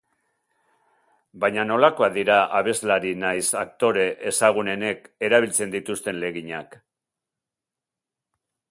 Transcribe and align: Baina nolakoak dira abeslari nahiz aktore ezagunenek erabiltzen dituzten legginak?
Baina 1.43 1.65
nolakoak 1.71 2.15
dira 2.15 2.37
abeslari 2.61 3.11
nahiz 3.25 3.45
aktore 3.61 4.07
ezagunenek 4.33 5.07
erabiltzen 5.29 5.79
dituzten 5.79 6.23
legginak? 6.27 6.77